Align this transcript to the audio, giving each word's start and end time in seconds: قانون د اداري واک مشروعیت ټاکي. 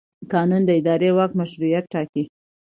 قانون 0.31 0.61
د 0.65 0.69
اداري 0.79 1.09
واک 1.17 1.31
مشروعیت 1.39 1.85
ټاکي. 1.93 2.23